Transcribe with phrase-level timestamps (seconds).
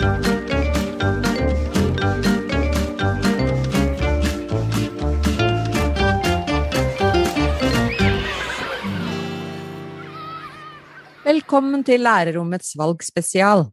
[0.00, 0.16] Velkommen
[11.84, 13.66] til Lærerrommets valgspesial.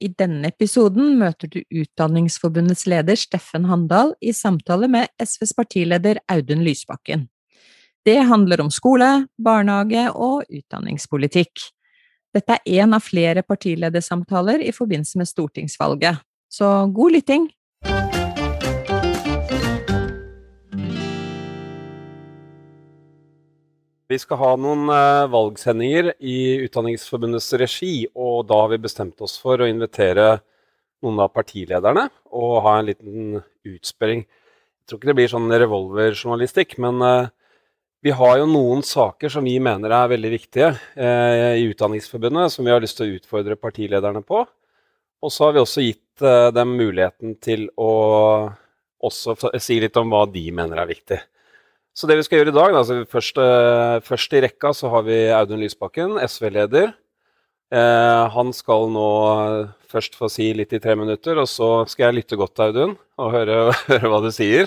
[0.00, 6.64] I denne episoden møter du Utdanningsforbundets leder Steffen Handal i samtale med SVs partileder Audun
[6.66, 7.28] Lysbakken.
[8.04, 11.70] Det handler om skole, barnehage og utdanningspolitikk.
[12.30, 17.48] Dette er en av flere partiledersamtaler i forbindelse med stortingsvalget, så god lytting!
[24.10, 29.36] Vi skal ha noen uh, valgsendinger i Utdanningsforbundets regi, og da har vi bestemt oss
[29.38, 30.40] for å invitere
[31.02, 34.22] noen av partilederne og ha en liten utspørring.
[34.22, 37.30] Jeg tror ikke det blir sånn revolverjournalistikk, men uh,
[38.04, 42.64] vi har jo noen saker som vi mener er veldig viktige eh, i Utdanningsforbundet, som
[42.64, 44.44] vi har lyst til å utfordre partilederne på.
[45.20, 47.92] Og så har vi også gitt dem muligheten til å
[49.00, 51.18] også si litt om hva de mener er viktig.
[51.96, 54.90] Så det vi skal gjøre i dag, da, altså først, eh, først, i rekka så
[54.92, 56.94] har vi Audun Lysbakken, SV-leder.
[57.70, 59.10] Uh, han skal nå
[59.86, 62.94] først få si litt i tre minutter, og så skal jeg lytte godt til Audun
[63.20, 63.58] og høre,
[63.92, 64.66] høre, hva du sier.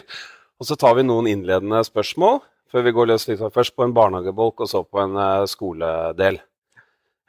[0.56, 2.40] Og så tar vi noen innledende spørsmål
[2.74, 6.40] før vi går løs liksom, først på en barnehagebolk og så på en uh, skoledel.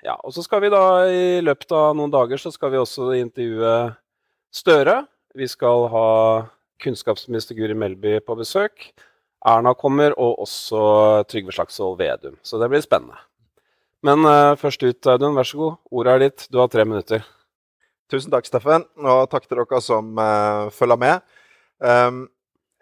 [0.04, 3.12] Ja, og så skal vi da i løpet av noen dager så skal vi også
[3.20, 3.76] intervjue
[4.54, 5.00] Støre.
[5.34, 6.08] Vi skal ha
[6.84, 8.92] kunnskapsminister Guri Melby på besøk.
[9.44, 12.36] Erna kommer, og også Trygve Slagsvold Vedum.
[12.46, 13.18] Så det blir spennende.
[14.06, 15.34] Men uh, først ut, Audun.
[15.34, 15.80] Vær så god.
[15.90, 16.46] Ordet er ditt.
[16.52, 17.26] Du har tre minutter.
[18.12, 21.36] Tusen takk, Steffen, og takk til dere som uh, følger med.
[21.82, 22.26] Um,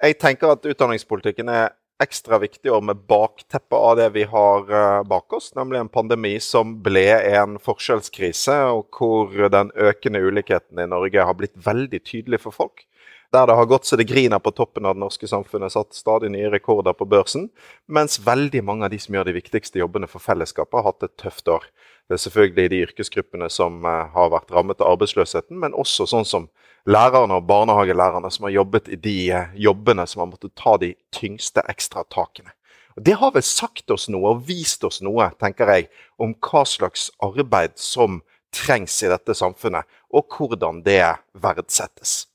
[0.03, 1.71] jeg tenker at utdanningspolitikken er
[2.03, 6.35] ekstra viktig år med bakteppet av det vi har uh, bak oss, nemlig en pandemi
[6.43, 12.43] som ble en forskjellskrise, og hvor den økende ulikheten i Norge har blitt veldig tydelig
[12.45, 12.87] for folk
[13.33, 16.29] der det har gått så det griner på toppen av det norske samfunnet, satt stadig
[16.35, 17.49] nye rekorder på børsen,
[17.89, 21.17] mens veldig mange av de som gjør de viktigste jobbene for fellesskapet, har hatt et
[21.21, 21.65] tøft år.
[22.09, 26.29] Det er selvfølgelig de yrkesgruppene som eh, har vært rammet av arbeidsløsheten, men også sånn
[26.29, 26.49] som
[26.85, 30.93] lærerne og barnehagelærerne som har jobbet i de eh, jobbene som har måttet ta de
[31.15, 32.53] tyngste ekstratakene.
[33.01, 35.89] Det har vel sagt oss noe og vist oss noe, tenker jeg,
[36.21, 38.21] om hva slags arbeid som
[38.53, 41.01] trengs i dette samfunnet, og hvordan det
[41.33, 42.27] verdsettes.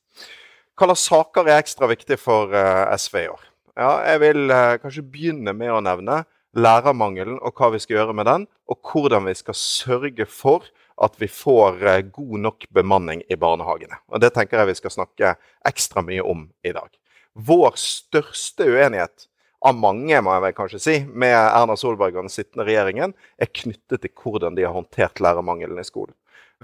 [0.78, 3.46] Slags saker er ekstra viktig for uh, SV i år?
[3.78, 6.20] Ja, jeg vil uh, kanskje begynne med å nevne
[6.58, 10.68] lærermangelen og hva vi skal gjøre med den, og hvordan vi skal sørge for
[11.02, 13.98] at vi får uh, god nok bemanning i barnehagene.
[14.14, 15.34] Og Det tenker jeg vi skal snakke
[15.66, 16.94] ekstra mye om i dag.
[17.34, 19.26] Vår største uenighet
[19.66, 24.06] av mange må jeg kanskje si, med Erna Solberg og den sittende regjeringen, er knyttet
[24.06, 26.14] til hvordan de har håndtert lærermangelen i skolen.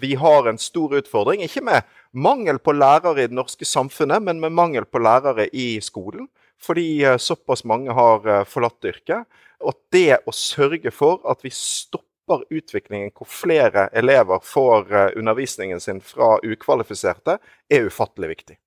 [0.01, 4.39] Vi har en stor utfordring, ikke med mangel på lærere i det norske samfunnet, men
[4.41, 6.27] med mangel på lærere i skolen.
[6.61, 9.29] Fordi eh, såpass mange har eh, forlatt yrket.
[9.61, 15.81] Og det å sørge for at vi stopper utviklingen hvor flere elever får eh, undervisningen
[15.83, 17.37] sin fra ukvalifiserte,
[17.69, 18.57] er ufattelig viktig.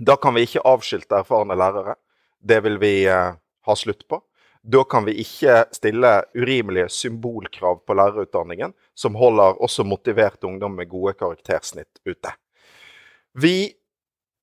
[0.00, 1.96] Da kan vi ikke avskilte erfarne lærere.
[2.40, 4.16] Det vil vi ha slutt på.
[4.60, 10.90] Da kan vi ikke stille urimelige symbolkrav på lærerutdanningen, som holder også motivert ungdom med
[10.90, 12.34] gode karaktersnitt ute.
[13.32, 13.72] Vi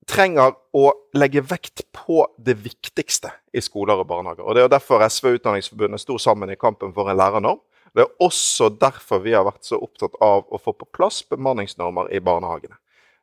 [0.07, 0.85] trenger å
[1.19, 4.45] legge vekt på det viktigste i skoler og barnehager.
[4.47, 7.59] Og Det er derfor SV og Utdanningsforbundet sto sammen i kampen for en lærernorm.
[7.93, 12.11] Det er også derfor vi har vært så opptatt av å få på plass bemanningsnormer
[12.13, 12.77] i barnehagene.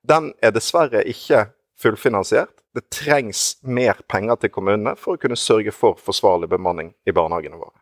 [0.04, 1.46] Den er dessverre ikke
[1.80, 2.52] fullfinansiert.
[2.74, 7.58] Det trengs mer penger til kommunene for å kunne sørge for forsvarlig bemanning i barnehagene
[7.60, 7.76] våre.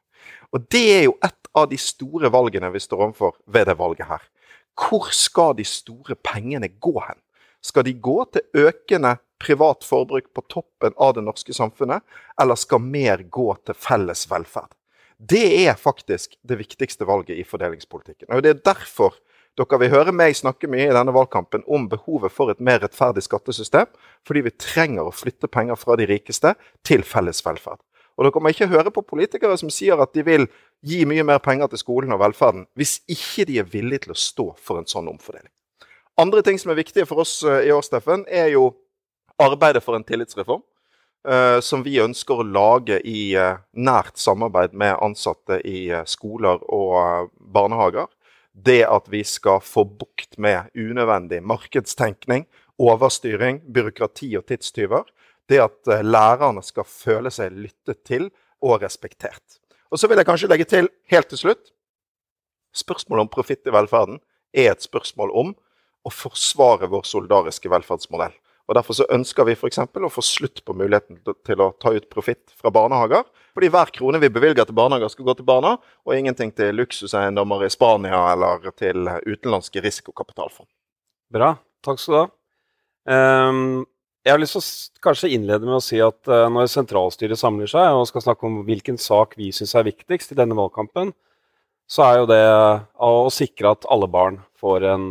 [0.53, 4.09] Og Det er jo et av de store valgene vi står overfor ved det valget
[4.09, 4.23] her.
[4.77, 7.21] Hvor skal de store pengene gå hen?
[7.63, 12.03] Skal de gå til økende privat forbruk på toppen av det norske samfunnet,
[12.41, 14.73] eller skal mer gå til felles velferd?
[15.23, 18.33] Det er faktisk det viktigste valget i fordelingspolitikken.
[18.33, 19.15] Og Det er derfor
[19.59, 23.25] dere vil høre meg snakke mye i denne valgkampen om behovet for et mer rettferdig
[23.27, 23.89] skattesystem,
[24.27, 26.55] fordi vi trenger å flytte penger fra de rikeste
[26.87, 27.81] til felles velferd.
[28.17, 30.47] Og dere må ikke høre på politikere som sier at de vil
[30.85, 34.21] gi mye mer penger til skolen og velferden, hvis ikke de er villige til å
[34.21, 35.53] stå for en sånn omfordeling.
[36.21, 38.71] Andre ting som er viktige for oss eh, i år, Steffen, er jo
[39.41, 40.65] arbeidet for en tillitsreform.
[41.23, 47.29] Uh, som vi ønsker å lage i uh, nært samarbeid med ansatte i skoler og
[47.55, 48.09] barnehager
[48.53, 52.47] det at vi skal få bukt med unødvendig markedstenkning,
[52.79, 55.09] overstyring, byråkrati og tidstyver.
[55.49, 58.29] Det at eh, lærerne skal føle seg lyttet til
[58.63, 59.59] og respektert.
[59.91, 61.73] Og så vil jeg kanskje legge til helt til slutt
[62.73, 64.17] Spørsmålet om profitt i velferden
[64.57, 65.51] er et spørsmål om
[66.03, 68.33] å forsvare vår solidariske velferdsmodell.
[68.71, 69.81] Og Derfor så ønsker vi f.eks.
[69.83, 73.25] å få slutt på muligheten til å ta ut profitt fra barnehager.
[73.53, 75.75] Fordi hver krone vi bevilger til barnehager, skal gå til barna,
[76.07, 80.71] og ingenting til luksuseiendommer i Spania eller til utenlandske risikokapitalfond.
[81.33, 81.57] Bra.
[81.83, 82.29] Takk skal du ha.
[83.13, 83.83] Um,
[84.23, 87.71] jeg har lyst til å kanskje innlede med å si at uh, når sentralstyret samler
[87.71, 91.11] seg og skal snakke om hvilken sak vi syns er viktigst i denne valgkampen,
[91.91, 92.43] så er jo det
[93.03, 95.09] å sikre at alle barn får, en,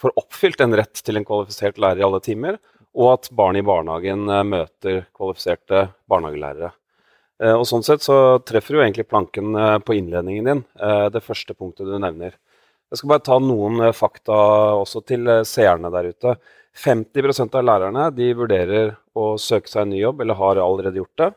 [0.00, 2.58] får oppfylt en rett til en kvalifisert lærer i alle timer,
[2.98, 6.72] og at barn i barnehagen uh, møter kvalifiserte barnehagelærere.
[7.42, 10.62] Uh, og Sånn sett så treffer du egentlig planken på innledningen din,
[11.12, 12.36] det første punktet du nevner.
[12.88, 14.36] Jeg skal bare ta noen fakta
[14.80, 16.38] også til seerne der ute.
[16.78, 21.20] 50% av lærerne de vurderer å søke seg en ny jobb, eller har allerede gjort
[21.20, 21.28] det.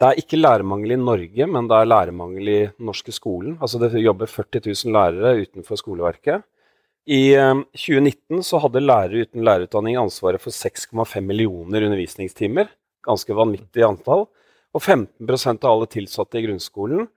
[0.00, 3.58] Det er ikke lærermangel i Norge, men det er lærermangel i den norske skolen.
[3.60, 6.46] Altså Det jobber 40 000 lærere utenfor skoleverket.
[7.10, 7.34] I
[7.74, 12.70] 2019 eh, så hadde lærere uten lærerutdanning ansvaret for 6,5 millioner undervisningstimer.
[13.02, 14.28] Ganske vanvittig antall.
[14.70, 17.08] Og 15% av alle tilsatte i grunnskolen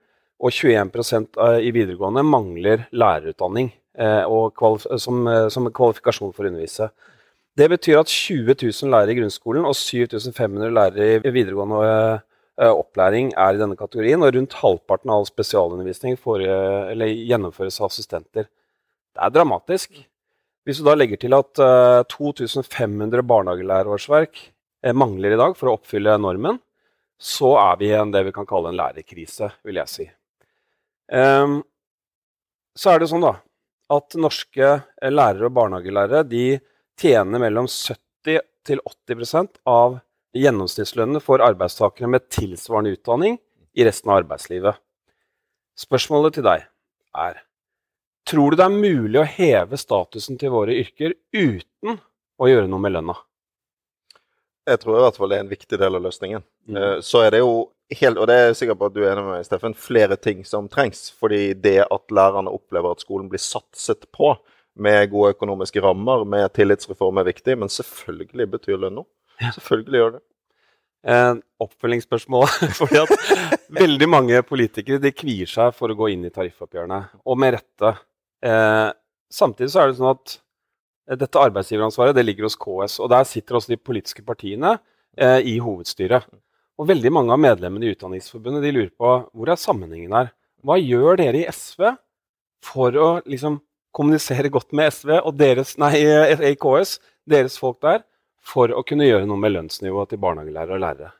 [0.42, 4.24] og 21% i videregående mangler lærerutdanning eh,
[4.98, 6.90] som, eh, som kvalifikasjon for å undervise.
[7.54, 12.18] Det betyr at 20 000 lærere i grunnskolen og 7500 lærere i videregående
[12.54, 18.46] opplæring er i denne kategorien, og rundt halvparten av all spesialundervisning uh, gjennomføres av assistenter.
[19.14, 19.94] Det er dramatisk.
[20.64, 25.76] Hvis du da legger til at uh, 2500 barnehagelærerårsverk uh, mangler i dag for å
[25.78, 26.58] oppfylle normen,
[27.20, 30.08] så er vi i det vi kan kalle en lærerkrise, vil jeg si.
[31.12, 31.60] Um,
[32.74, 33.36] så er det sånn da,
[33.94, 34.70] at norske
[35.04, 36.46] lærere og barnehagelærere de
[36.98, 40.00] tjener mellom 70 til 80% av
[40.34, 43.38] gjennomsnittslønnene for arbeidstakere med tilsvarende utdanning
[43.76, 44.80] i resten av arbeidslivet.
[45.78, 46.64] Spørsmålet til deg
[47.14, 47.43] er
[48.30, 51.98] Tror du det er mulig å heve statusen til våre yrker uten
[52.40, 53.16] å gjøre noe med lønna?
[54.64, 56.44] Jeg tror i hvert fall det er en viktig del av løsningen.
[56.70, 56.76] Mm.
[56.80, 57.52] Eh, så er det jo
[57.92, 60.16] helt, og det er jeg sikker på at du er enig med meg, Steffen, flere
[60.16, 61.10] ting som trengs.
[61.20, 64.32] Fordi det at lærerne opplever at skolen blir satset på,
[64.74, 69.10] med gode økonomiske rammer, med tillitsreform er viktig, men selvfølgelig betyr lønn noe.
[69.58, 70.24] Selvfølgelig gjør det.
[71.04, 72.48] Eh, oppfølgingsspørsmål.
[72.80, 77.40] fordi at veldig mange politikere de kvier seg for å gå inn i tariffoppgjørene, og
[77.40, 77.94] med rette.
[78.44, 78.90] Eh,
[79.32, 80.36] samtidig så er det sånn at
[81.08, 84.76] eh, dette arbeidsgiveransvaret det ligger hos KS, og der sitter også de politiske partiene
[85.16, 86.28] eh, i hovedstyret.
[86.74, 90.32] Og veldig mange av medlemmene i Utdanningsforbundet de lurer på hvor er sammenhengen her.
[90.64, 91.92] Hva gjør dere i SV
[92.64, 93.60] for å liksom
[93.94, 95.92] kommunisere godt med SV og deres, nei,
[96.50, 96.96] EKS,
[97.30, 98.02] deres folk der,
[98.44, 101.12] for å kunne gjøre noe med lønnsnivået til barnehagelærere og lærere?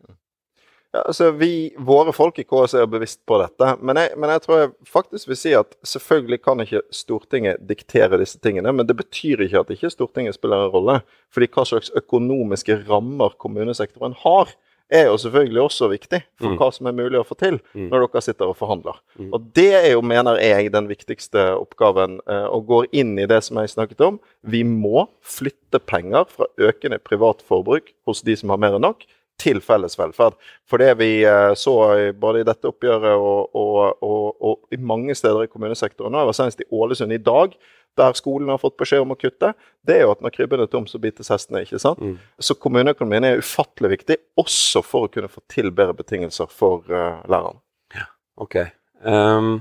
[0.95, 3.73] Ja, altså vi, Våre folk i KS er bevisst på dette.
[3.83, 8.21] Men jeg, men jeg, tror jeg faktisk vil si at selvfølgelig kan ikke Stortinget diktere
[8.21, 8.71] disse tingene.
[8.71, 11.01] Men det betyr ikke at ikke Stortinget spiller en rolle.
[11.35, 14.55] Fordi hva slags økonomiske rammer kommunesektoren har,
[14.93, 16.57] er jo selvfølgelig også viktig for mm.
[16.61, 17.89] hva som er mulig å få til mm.
[17.89, 19.01] når dere sitter og forhandler.
[19.17, 19.31] Mm.
[19.35, 23.41] Og det er jo, mener jeg, den viktigste oppgaven, eh, og går inn i det
[23.47, 24.21] som jeg snakket om.
[24.47, 29.07] Vi må flytte penger fra økende privat forbruk hos de som har mer enn nok,
[29.41, 30.37] til felles velferd.
[30.69, 31.75] For det vi eh, så
[32.21, 36.31] både i dette oppgjøret og, og, og, og i mange steder i kommunesektoren, nå, jeg
[36.31, 37.57] var senest i Ålesund i dag,
[37.99, 39.53] der skolen har fått beskjed om å kutte,
[39.87, 41.63] det er jo at når krybben er tom, så bites hestene.
[41.63, 42.01] ikke sant?
[42.03, 42.17] Mm.
[42.43, 47.23] Så kommuneøkonomien er ufattelig viktig, også for å kunne få til bedre betingelser for uh,
[47.31, 47.63] lærerne.
[47.95, 48.09] Ja,
[48.43, 48.59] ok.
[49.05, 49.53] Um,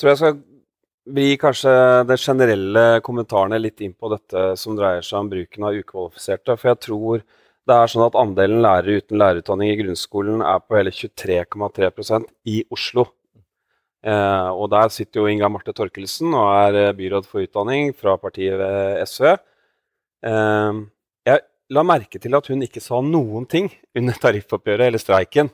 [0.00, 0.42] tror jeg skal
[1.14, 1.72] vri kanskje
[2.08, 6.58] de generelle kommentarene litt inn på dette som dreier seg om bruken av ukvalifiserte.
[6.60, 7.24] For jeg tror
[7.64, 12.58] det er sånn at andelen lærere uten lærerutdanning i grunnskolen er på hele 23,3% i
[12.74, 13.06] Oslo.
[14.04, 18.18] Eh, og der sitter jo Inga Marte Torkelsen og er eh, byråd for utdanning fra
[18.20, 18.60] partiet
[19.08, 19.30] SV.
[20.28, 20.80] Eh,
[21.24, 25.48] jeg la merke til at hun ikke sa noen ting under tariffoppgjøret eller streiken.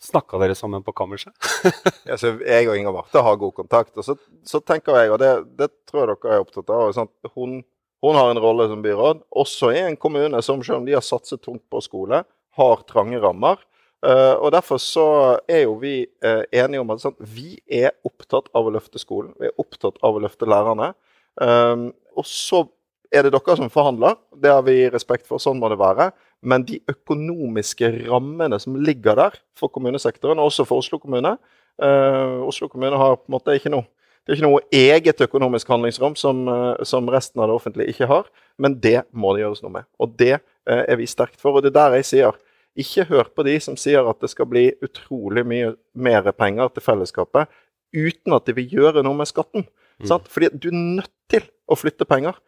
[0.00, 1.36] Snakka dere sammen på kammerset?
[2.08, 3.92] ja, jeg og Inga Marte har god kontakt.
[4.00, 4.16] Og så,
[4.48, 7.58] så tenker jeg, og det, det, tror jeg dere er opptatt av sånn hun,
[8.02, 11.04] hun, har en rolle som byråd, også i en kommune som selv om de har
[11.04, 12.22] satset tungt på skole,
[12.56, 13.60] har trange rammer.
[14.00, 15.06] Uh, og Derfor så
[15.44, 19.34] er jo vi uh, enige om at sånn, vi er opptatt av å løfte skolen.
[19.36, 20.94] Vi er opptatt av å løfte lærerne.
[21.36, 22.64] Um, og så
[23.12, 24.16] er det dere som forhandler.
[24.32, 25.42] Det har vi respekt for.
[25.42, 26.08] Sånn må det være.
[26.40, 31.36] Men de økonomiske rammene som ligger der for kommunesektoren, og også for Oslo kommune
[31.80, 33.88] uh, Oslo kommune har på en måte ikke noe
[34.30, 36.44] det er ikke noe eget økonomisk handlingsrom som,
[36.86, 38.28] som, resten av det offentlige ikke har,
[38.62, 39.88] men det må det gjøres noe med.
[39.98, 40.36] Og det
[40.70, 41.58] er vi sterkt for.
[41.58, 42.38] Og det er der jeg sier
[42.78, 46.86] ikke hør på de som sier at det skal bli utrolig mye mer penger til
[46.86, 47.50] fellesskapet
[47.90, 49.66] uten at de vil gjøre noe med skatten.
[49.98, 50.14] Mm.
[50.30, 52.38] Fordi du er nødt til å flytte penger.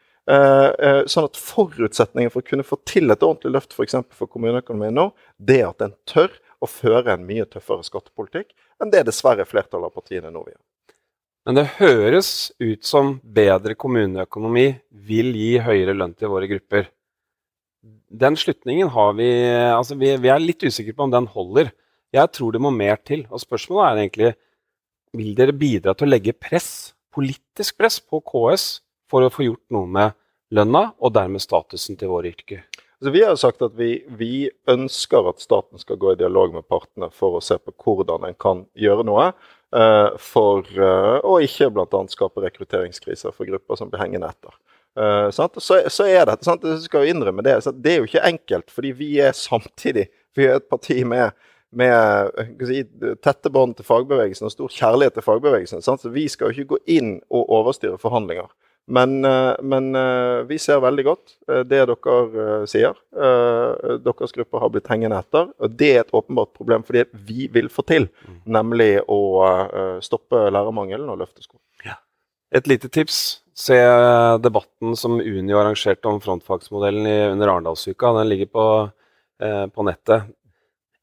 [1.10, 4.94] Sånn at Forutsetningen for å kunne få til et ordentlig løft for, eksempel for kommuneøkonomien
[4.94, 5.10] nå,
[5.42, 6.30] det er at en tør
[6.62, 10.66] å føre en mye tøffere skattepolitikk enn det dessverre flertallet av partiene nå vil gjøre.
[11.42, 14.66] Men det høres ut som bedre kommuneøkonomi
[15.08, 16.86] vil gi høyere lønn til våre grupper.
[18.12, 19.28] Den slutningen har vi
[19.72, 21.72] Altså, vi, vi er litt usikre på om den holder.
[22.14, 23.24] Jeg tror det må mer til.
[23.32, 24.32] Og spørsmålet er egentlig
[25.16, 28.66] vil dere bidra til å legge press, politisk press, på KS
[29.10, 30.14] for å få gjort noe med
[30.54, 32.62] lønna og dermed statusen til våre yrker?
[33.00, 36.68] Altså, vi har sagt at vi, vi, ønsker at staten skal gå i dialog med
[36.70, 39.32] partene for å se på hvordan en kan gjøre noe.
[39.72, 42.00] Uh, for uh, å ikke bl.a.
[42.12, 44.52] skape rekrutteringskriser for grupper som blir hengende etter.
[44.92, 46.66] Uh, så, så, er det, sant?
[46.68, 47.54] Jeg skal innrømme det.
[47.80, 51.32] det er jo ikke enkelt, fordi vi er samtidig vi er et parti med,
[51.76, 52.82] med si,
[53.24, 55.84] tette bånd til fagbevegelsen og stor kjærlighet til fagbevegelsen.
[55.84, 56.04] Sant?
[56.04, 58.48] Så vi skal jo ikke gå inn og overstyre forhandlinger.
[58.86, 62.96] Men, eh, men, eh, vi ser veldig godt eh, det dere sier.
[64.02, 65.52] Deres gruppe har blitt hengende etter.
[65.58, 68.40] og Det er et åpenbart problem for det vi vil få til, mm.
[68.56, 69.20] nemlig å
[70.02, 71.62] stoppe lærermangelen og løfte skolen.
[71.86, 72.00] Ja.
[72.52, 73.38] Et lite tips.
[73.54, 73.76] Se
[74.40, 78.14] debatten som Unio arrangerte om frontfagsmodellen under Arendalsuka.
[78.16, 78.66] Den ligger på,
[79.76, 80.32] på, nettet.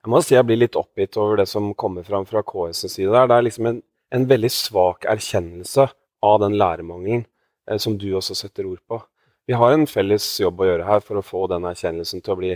[0.01, 3.11] Jeg må si jeg blir litt oppgitt over det som kommer fram fra KS' side.
[3.13, 3.29] der.
[3.29, 3.81] Det er liksom en,
[4.17, 5.91] en veldig svak erkjennelse
[6.25, 7.27] av den lærermangelen
[7.77, 9.01] som du også setter ord på.
[9.49, 12.39] Vi har en felles jobb å gjøre her for å få den erkjennelsen til å
[12.39, 12.51] bli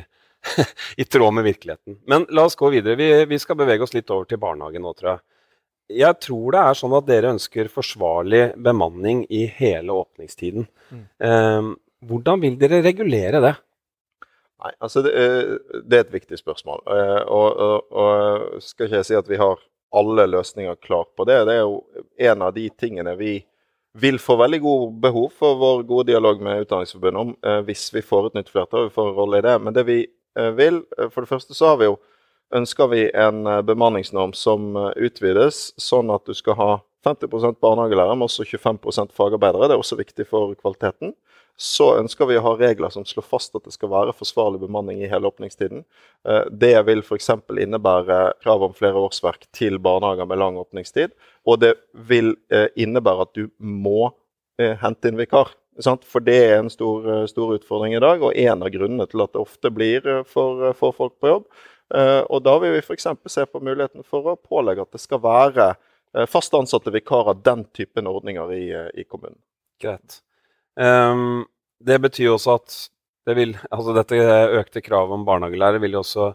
[1.02, 2.00] i tråd med virkeligheten.
[2.10, 2.98] Men la oss gå videre.
[3.00, 5.24] Vi, vi, skal bevege oss litt over til barnehagen nå, tror jeg.
[6.04, 10.66] Jeg tror det er sånn at dere ønsker forsvarlig bemanning i hele åpningstiden.
[10.94, 11.04] Mm.
[11.28, 11.70] Eh,
[12.08, 13.54] hvordan vil dere regulere det?
[14.64, 15.14] Nei, altså det,
[15.84, 16.86] det er et viktig spørsmål.
[16.88, 19.60] Eh, og, og, og, skal ikke jeg si at vi har
[19.94, 21.42] alle løsninger klar på det.
[21.50, 21.82] Det er jo
[22.30, 23.36] en av de tingene vi
[23.94, 28.02] vil få veldig god behov for vår gode dialog med Utdanningsforbundet om eh, hvis vi
[28.02, 28.88] får et nytt flertall.
[28.88, 29.54] Vi får en rolle i det.
[29.62, 30.00] Men det vi
[30.40, 32.00] eh, vil eh, For det første så har vi jo
[32.54, 36.72] ønsker vi en eh, bemanningsnorm som eh, utvides, sånn at du skal ha
[37.04, 39.68] 50 barnehagelærere, men også 25 fagarbeidere.
[39.68, 41.14] Det er også viktig for kvaliteten
[41.60, 45.04] så ønsker vi å ha regler som slår fast at det skal være forsvarlig bemanning
[45.04, 45.84] i hele åpningstiden.
[46.26, 47.30] Eh, det vil f.eks.
[47.62, 51.14] innebære krav om flere årsverk til barnehager med lang åpningstid.
[51.46, 51.76] Og det
[52.10, 54.10] vil eh, innebære at du må
[54.60, 55.54] eh, hente inn vikar.
[55.84, 59.32] For det er en stor, stor, utfordring i dag, og en av grunnene til at
[59.34, 61.48] det ofte blir for, få folk på jobb.
[62.30, 63.08] Og da vil vi f.eks.
[63.26, 65.72] se på muligheten for å pålegge at det skal være
[66.30, 68.66] fast ansatte vikarer, den typen ordninger i,
[69.02, 69.40] i kommunen.
[69.82, 70.20] Greit.
[70.78, 71.46] Um,
[71.84, 72.76] det betyr også at
[73.26, 74.20] det vil, altså dette
[74.60, 76.32] økte kravet om barnehagelærere vil jo også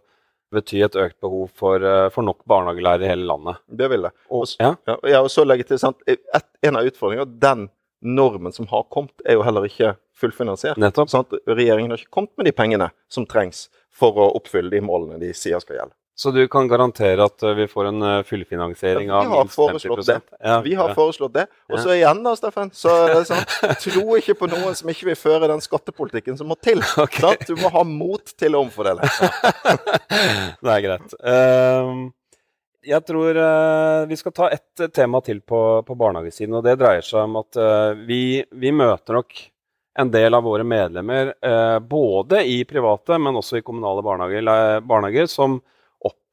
[0.54, 3.60] bety et økt behov for, eh, for nok barnehagelærere i hele landet.
[3.68, 4.12] Det vil det.
[4.32, 4.74] Og, ja.
[4.86, 6.22] Ja, og så legge til, sant, et,
[6.62, 7.68] En av utfordringene den
[8.02, 10.78] normen som har kommet, er jo heller ikke fullfinansiert.
[10.80, 11.10] Nettopp.
[11.10, 11.34] Sant?
[11.46, 15.32] Regjeringen har ikke kommet med de pengene som trengs for å oppfylle de målene de
[15.36, 15.97] sier skal gjelde.
[16.20, 20.16] Så du kan garantere at eh, vi får en eh, fullfinansiering av minst 50 det.
[20.64, 21.44] Vi har foreslått det.
[21.70, 23.44] Og så igjen, da, Steffen, så det sånn
[23.84, 26.82] Tro ikke på noen som ikke vil føre den skattepolitikken som må til.
[26.98, 27.38] Okay.
[27.46, 29.06] Du må ha mot til å omfordele.
[30.64, 31.14] det er greit.
[31.22, 32.10] Uh,
[32.84, 37.06] jeg tror uh, vi skal ta ett tema til på, på, barnehagesiden, og det dreier
[37.06, 37.60] seg om at
[38.08, 39.40] vi, vi, møter nok
[40.02, 41.32] en del av våre medlemmer,
[41.86, 45.60] både i private, men også i kommunale barnehager, barnehager som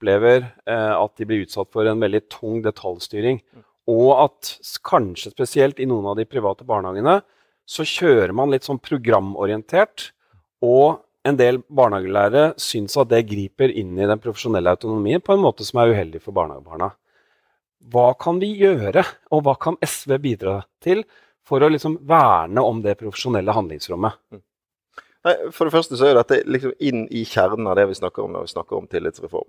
[0.06, 3.42] opplever eh, at de blir utsatt for en veldig tung detaljstyring.
[3.88, 7.22] Og at kanskje spesielt i noen av de private barnehagene
[7.66, 10.12] så kjører man litt sånn programorientert.
[10.62, 15.42] Og en del barnehagelærere syns at det griper inn i den profesjonelle autonomien på en
[15.42, 16.92] måte som er uheldig for barnehagebarna.
[17.86, 21.04] Hva kan vi gjøre, og hva kan SV bidra til
[21.46, 24.18] for å liksom verne om det profesjonelle handlingsrommet?
[24.34, 24.42] Mm.
[25.54, 28.34] For det første så er dette liksom inn i kjernen av det vi snakker om
[28.34, 29.48] når vi snakker om tillitsreform.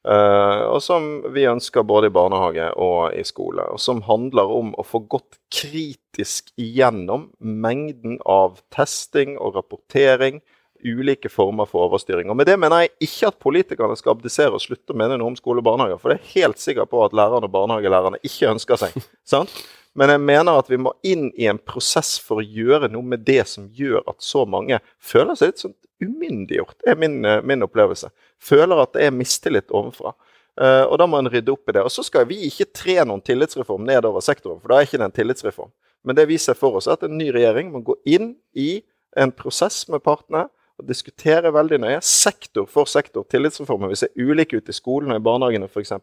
[0.00, 3.66] Uh, og som vi ønsker både i barnehage og i skole.
[3.68, 10.40] Og som handler om å få gått kritisk igjennom mengden av testing og rapportering.
[10.84, 12.30] Ulike former for overstyring.
[12.30, 15.32] Og Med det mener jeg ikke at politikerne skal abdisere og slutte å mene noe
[15.32, 16.00] om skole og barnehager.
[16.00, 18.96] For det er helt sikker på at lærerne og barnehagelærerne ikke ønsker seg.
[19.32, 19.52] sant?
[19.98, 23.24] Men jeg mener at vi må inn i en prosess for å gjøre noe med
[23.26, 26.78] det som gjør at så mange føler seg litt sånn umyndiggjort.
[26.86, 28.12] Er min, eh, min opplevelse.
[28.40, 30.14] Føler at det er mistillit ovenfra.
[30.60, 31.82] Uh, og da må en rydde opp i det.
[31.86, 35.06] Og så skal vi ikke tre noen tillitsreform nedover sektoren, for da er ikke det
[35.06, 35.70] en tillitsreform.
[36.04, 38.82] Men det vi ser for oss, er at en ny regjering må gå inn i
[39.16, 40.48] en prosess med partene
[40.80, 43.92] og diskutere veldig nøye, sektor for sektor, tillitsreformer.
[43.92, 45.94] Vi ser ulike ut i skolen og i barnehagene f.eks.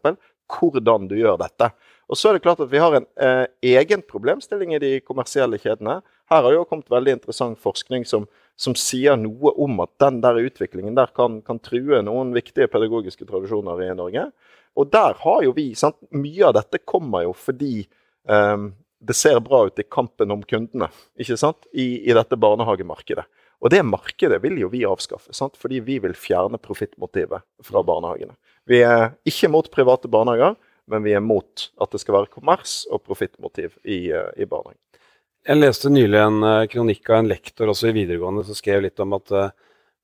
[0.48, 1.72] Hvordan du gjør dette.
[2.08, 5.60] Og så er det klart at Vi har en eh, egen problemstilling i de kommersielle
[5.60, 6.02] kjedene.
[6.30, 10.40] her har jo kommet veldig interessant forskning som, som sier noe om at den der
[10.40, 14.32] utviklingen der kan, kan true noen viktige pedagogiske tradisjoner i Norge.
[14.76, 17.88] Og der har jo vi sant, Mye av dette kommer jo fordi
[18.30, 18.58] eh,
[19.00, 21.68] det ser bra ut i kampen om kundene ikke sant?
[21.74, 23.28] I, i dette barnehagemarkedet.
[23.64, 25.58] Og det markedet vil jo vi avskaffe, sant?
[25.58, 28.36] fordi vi vil fjerne profittmotivet fra barnehagene.
[28.70, 30.58] Vi er ikke mot private barnehager,
[30.92, 34.82] men vi er mot at det skal være kommers og profittmotiv i, eh, i barnehagen.
[35.48, 39.00] Jeg leste nylig en eh, kronikk av en lektor også i videregående som skrev litt
[39.04, 39.50] om at uh,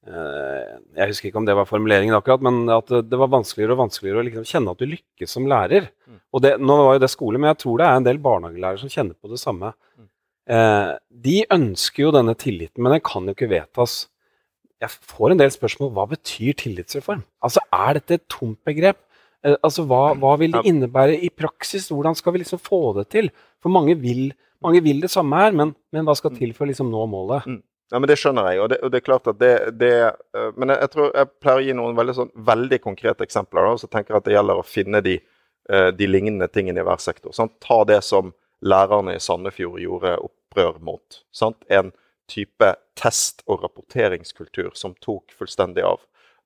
[0.03, 4.19] Jeg husker ikke om det var formuleringen akkurat, men at det var vanskeligere og vanskeligere
[4.19, 5.87] å liksom kjenne at du lykkes som lærer.
[6.09, 6.17] Mm.
[6.35, 8.81] Og det, Nå var jo det skole, men jeg tror det er en del barnehagelærere
[8.81, 9.71] som kjenner på det samme.
[10.43, 14.09] Uh, de ønsker jo denne tilliten, men den kan jo ikke vedtas.
[14.83, 17.23] Jeg får en del spørsmål hva betyr tillitsreform?
[17.43, 18.99] Altså, Er dette et tomt begrep?
[19.45, 21.87] Uh, altså, hva, hva, vil det innebære i praksis?
[21.91, 23.31] Hvordan skal vi liksom få det til?
[23.63, 24.33] For mange vil
[24.63, 26.37] mange vil det samme her, men, men hva skal mm.
[26.39, 27.47] til for å liksom nå målet?
[27.47, 27.63] Mm.
[27.91, 28.59] Ja, men Det skjønner jeg.
[28.63, 31.31] og det, og det er klart at det, det uh, Men jeg, jeg, tror jeg
[31.43, 33.67] pleier å gi noen veldig, sånn, veldig konkrete eksempler.
[33.67, 35.19] Da, så tenker jeg at det gjelder å finne de,
[35.95, 37.31] de lignende tingene i hver sektor.
[37.35, 37.53] Sant?
[37.63, 38.33] Ta det som
[38.63, 41.21] lærerne i Sandefjord gjorde opprør mot.
[41.35, 41.59] Sant?
[41.69, 41.91] En
[42.31, 46.01] type test- og rapporteringskultur som tok fullstendig av.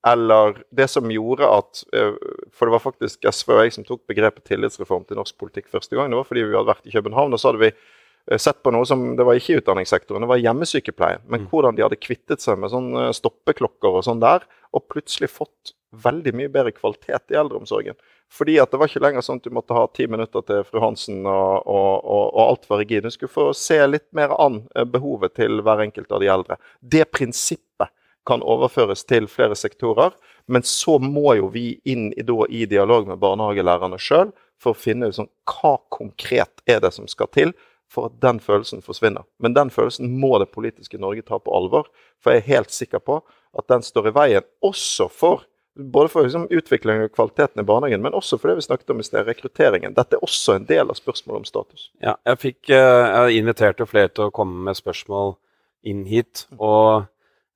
[0.07, 2.15] Eller det som gjorde at uh,
[2.53, 5.97] For det var faktisk SV og jeg som tok begrepet tillitsreform til norsk politikk første
[5.97, 6.11] gang.
[6.11, 7.33] Det var fordi vi hadde vært i København.
[7.33, 7.96] og så hadde vi Eh,
[8.35, 11.21] sett på noe som Det var ikke i utdanningssektoren, det var hjemmesykepleie.
[11.25, 11.49] Men mm.
[11.51, 14.43] hvordan de hadde kvittet seg med sånn eh, stoppeklokker og sånn der,
[14.75, 17.95] og plutselig fått veldig mye bedre kvalitet i eldreomsorgen.
[18.33, 20.81] Fordi at det var ikke lenger sånn at du måtte ha ti minutter til fru
[20.83, 23.07] Hansen, og, og, og, og, alt var rigid.
[23.07, 26.59] Du skulle få se litt mer an eh, behovet til hver enkelt av de eldre.
[26.81, 27.93] Det prinsippet
[28.27, 30.11] kan overføres til flere sektorer,
[30.51, 34.79] men så må jo vi inn i, da, i dialog med barnehagelærerne sjøl for å
[34.79, 37.55] finne ut sånn, hva konkret er det som skal til
[37.91, 39.25] for at den følelsen forsvinner.
[39.39, 41.87] Men den følelsen må det politiske Norge ta på alvor.
[42.19, 43.21] For jeg er helt sikker på
[43.57, 45.45] at den står i veien også for
[45.77, 49.01] både for liksom, utviklingen og kvaliteten i barnehagen, men også for det vi snakket om
[49.01, 49.93] i sted, rekrutteringen.
[49.97, 51.89] Dette er også en del av spørsmålet om status.
[52.03, 55.35] Ja, jeg fikk uh, jeg inviterte flere til å komme med spørsmål
[55.87, 56.47] inn hit.
[56.57, 57.05] og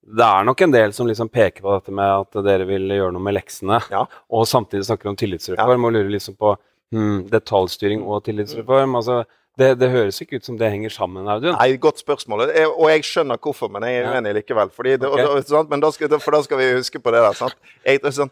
[0.02, 3.14] det er nok en del som liksom peker på dette med at dere vil gjøre
[3.14, 4.02] noe med leksene, ja.
[4.34, 5.88] og samtidig snakker om tillitsreform ja.
[5.88, 6.56] og lurer liksom på
[6.94, 8.98] hmm, detaljstyring og tillitsreform.
[8.98, 9.22] altså
[9.60, 11.56] det, det, høres ikke ut som det henger sammen, Audun.
[11.58, 12.46] Nei, Godt spørsmål.
[12.72, 14.72] Og jeg skjønner hvorfor, men jeg er uenig likevel.
[14.72, 15.26] Det, okay.
[15.28, 17.36] og, og, men da skal, for da skal vi huske på det der.
[17.38, 17.58] sant?
[17.84, 18.32] Jeg, sånn,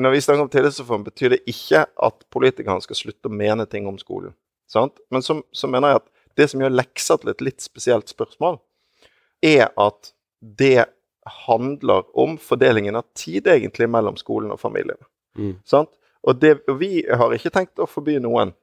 [0.00, 3.86] når vi snakker om tillitsreform, betyr det ikke at politikerne skal slutte å mene ting
[3.90, 4.34] om skolen.
[4.70, 4.96] sant?
[5.12, 8.58] Men så, så mener jeg at det som gjør lekser til et litt spesielt spørsmål,
[9.44, 10.88] er at det
[11.44, 15.04] handler om fordelingen av tid egentlig mellom skolen og familiene.
[15.38, 15.54] Mm.
[15.68, 15.92] Sant?
[16.24, 18.54] Og det, vi har ikke tenkt å forby noen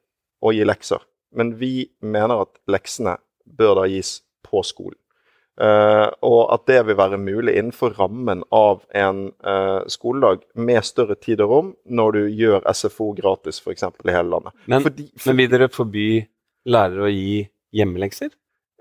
[0.41, 1.01] å gi lekser.
[1.35, 4.97] Men vi mener at leksene bør da gis på skolen.
[5.61, 11.17] Uh, og at det vil være mulig innenfor rammen av en uh, skoledag med større
[11.19, 13.83] tid og rom, når du gjør SFO gratis f.eks.
[13.83, 14.55] i hele landet.
[14.65, 16.07] Men, fordi, for, men vil dere forby
[16.71, 17.43] lærere å gi
[17.77, 18.31] hjemmelekser?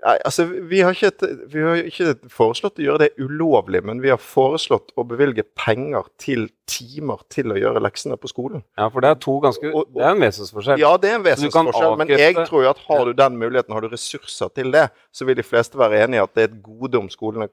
[0.01, 4.09] Nei, altså, vi har, ikke, vi har, ikke, foreslått å gjøre det ulovlig, men vi
[4.09, 8.63] har foreslått å bevilge penger til timer til å gjøre leksene på skolen.
[8.79, 10.81] Ja, for det er to ganske, og, og, det er en vesensforskjell.
[10.81, 13.85] Ja, det er en vesensforskjell, men jeg tror jo at har du den muligheten, har
[13.85, 16.61] du ressurser til det, så vil de fleste være enig i at det er et
[16.65, 17.51] gode om skolene,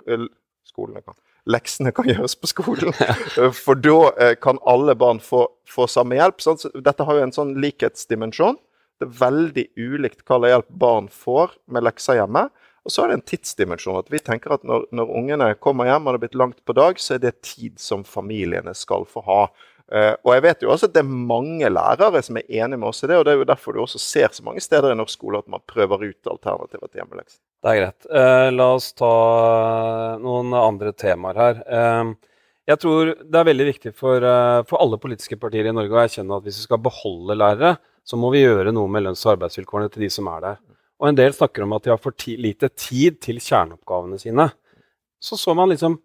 [0.69, 1.19] skolene kan,
[1.53, 2.97] leksene kan gjøres på skolen.
[3.65, 6.41] For da eh, kan alle barn få, få samme hjelp.
[6.45, 8.57] Sånn, så dette har jo en sånn likhetsdimensjon.
[8.99, 12.49] Det er veldig ulikt hva slags hjelp barn får med lekser hjemme.
[12.89, 13.99] Og så er det en tidsdimensjon.
[14.01, 16.77] at Vi tenker at når, når, ungene kommer hjem og det er blitt langt på
[16.77, 19.43] dag, så er det tid som familiene skal få ha.
[19.89, 22.89] Uh, og jeg vet jo også at det er mange lærere som er enige med
[22.91, 23.19] oss i det.
[23.19, 25.49] og Det er jo derfor du også ser så mange steder i norsk skole at
[25.53, 27.39] man prøver ut alternativer til hjemmelekser.
[27.65, 28.09] Det er greit.
[28.09, 29.13] Uh, la oss ta
[30.25, 31.63] noen andre temaer her.
[31.69, 32.17] Uh,
[32.69, 34.25] jeg tror det er veldig viktig for,
[34.69, 38.17] for alle politiske partier i Norge å erkjenne at hvis vi skal beholde lærere, så
[38.17, 40.61] må vi gjøre noe med lønns- og arbeidsvilkårene til de som er der.
[40.99, 44.49] Og en del snakker om at de har for lite tid til kjerneoppgavene sine.
[45.21, 45.99] Så så man liksom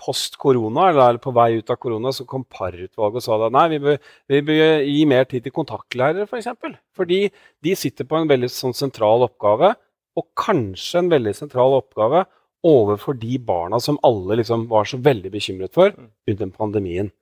[0.00, 3.66] post korona, eller på vei ut av korona, så kom Parr-utvalget og sa at nei,
[3.74, 3.98] vi bør,
[4.32, 6.30] vi bør, gi mer tid til kontaktlærere, f.eks.
[6.30, 6.76] For eksempel.
[6.96, 7.20] Fordi
[7.66, 9.74] de sitter på en veldig sånn sentral oppgave,
[10.16, 12.24] og kanskje en veldig sentral oppgave
[12.66, 15.92] overfor de barna som alle liksom var så veldig bekymret for
[16.28, 17.12] under pandemien.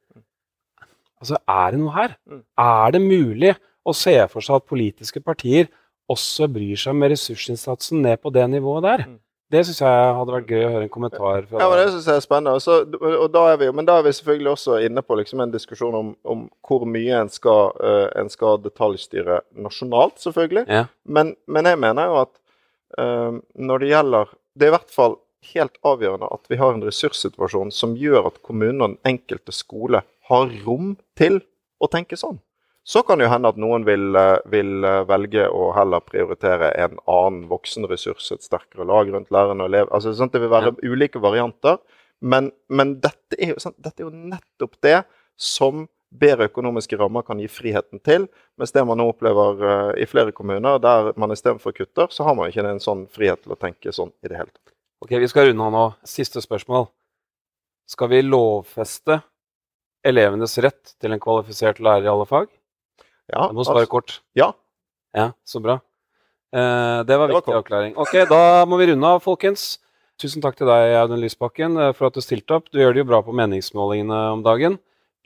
[1.18, 2.14] Altså, er det noe her?
[2.62, 3.52] Er det mulig
[3.88, 5.70] og ser for seg at politiske partier
[6.08, 9.04] også bryr seg med ressursinnsatsen ned på det nivået der.
[9.08, 9.18] Mm.
[9.48, 12.08] Det syns jeg hadde vært gøy å høre en kommentar fra Ja, men Det syns
[12.10, 12.56] jeg er spennende.
[12.60, 15.54] Også, og da er vi, men da er vi selvfølgelig også inne på liksom en
[15.54, 20.66] diskusjon om, om hvor mye en skal, uh, en skal, detaljstyre nasjonalt, selvfølgelig.
[20.68, 20.84] Ja.
[21.08, 22.34] Men, men, jeg mener jo at
[23.00, 25.16] uh, når det gjelder det er i hvert fall
[25.54, 30.02] helt avgjørende at vi har en ressurssituasjon som gjør at kommunen og den enkelte skole
[30.28, 31.40] har rom til
[31.80, 32.40] å tenke sånn.
[32.88, 36.70] Så kan det jo hende at noen vil, eh, vil, eh, velge å heller prioritere
[36.72, 39.90] en annen voksenressurs, et sterkere lag rundt læreren og elev.
[39.92, 40.88] Altså, sånn, det vil være ja.
[40.88, 41.76] ulike varianter.
[42.22, 45.02] Men, men dette, er jo, sånn, dette, er jo, nettopp det
[45.36, 48.24] som bedre økonomiske rammer kan gi friheten til.
[48.56, 52.34] Mens det man nå opplever uh, i flere kommuner, der man istedenfor kutter, så har
[52.38, 54.72] man ikke en sånn frihet til å tenke sånn i det hele tatt.
[55.04, 55.84] Ok, Vi skal runde av nå.
[56.08, 56.88] Siste spørsmål.
[57.88, 59.20] Skal vi lovfeste
[60.08, 62.48] elevenes rett til en kvalifisert lærer i alle fag?
[63.28, 64.18] Ja, jeg må svare altså, kort.
[64.38, 64.52] Ja.
[65.16, 65.78] Ja, Så bra.
[66.54, 67.94] Eh, det var viktig avklaring.
[68.00, 69.76] Ok, da må vi runde av, folkens.
[70.18, 72.70] Tusen takk til deg, Audun Lysbakken, eh, for at du stilte opp.
[72.72, 74.78] Du gjør det jo bra på meningsmålingene om dagen.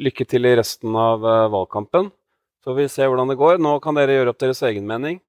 [0.02, 2.10] Lykke til i resten av uh, valgkampen.
[2.64, 3.60] Så vi ser hvordan det går.
[3.62, 5.20] Nå kan dere gjøre opp deres egen mening.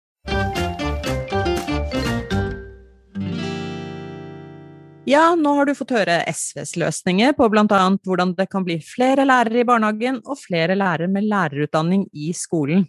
[5.06, 7.66] Ja, nå har du fått høre SVs løsninger på bl.a.
[8.08, 12.86] hvordan det kan bli flere lærere i barnehagen og flere lærere med lærerutdanning i skolen.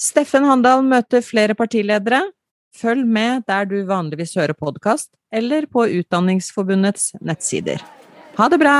[0.00, 2.22] Steffen Handal møter flere partiledere.
[2.72, 7.84] Følg med der du vanligvis hører podkast, eller på Utdanningsforbundets nettsider.
[8.38, 8.76] Ha det bra!